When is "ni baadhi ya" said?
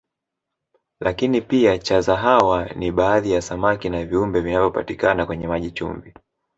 2.69-3.41